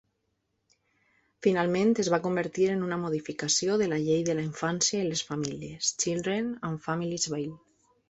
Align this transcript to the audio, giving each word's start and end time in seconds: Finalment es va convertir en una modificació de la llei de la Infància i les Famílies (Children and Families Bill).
Finalment 1.47 1.93
es 2.05 2.09
va 2.13 2.19
convertir 2.23 2.65
en 2.77 2.81
una 2.87 2.99
modificació 3.03 3.77
de 3.83 3.91
la 3.93 4.01
llei 4.09 4.27
de 4.33 4.39
la 4.41 4.49
Infància 4.49 5.05
i 5.05 5.07
les 5.13 5.25
Famílies 5.31 5.95
(Children 6.05 6.53
and 6.73 6.87
Families 6.91 7.33
Bill). 7.39 7.59